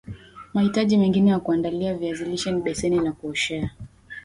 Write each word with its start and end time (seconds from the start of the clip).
mahitaji 0.53 0.97
mengine 0.97 1.29
ya 1.31 1.39
kuandalia 1.39 1.93
viazi 1.93 2.25
lishe 2.25 2.51
ni 2.51 2.61
beseni 2.61 2.99
la 2.99 3.11
kuoshea 3.11 3.69